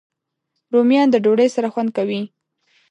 رومیان 0.73 1.07
د 1.11 1.15
ډوډۍ 1.23 1.49
سره 1.55 1.67
خوند 1.73 1.89
کوي 1.97 2.21